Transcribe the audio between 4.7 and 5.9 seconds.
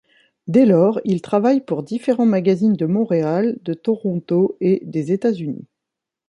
des États-Unis.